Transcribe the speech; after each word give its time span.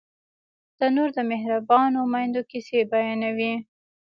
تنور 0.77 1.09
د 1.17 1.19
مهربانو 1.31 1.99
میندو 2.13 2.41
کیسې 2.49 2.79
بیانوي 2.91 3.53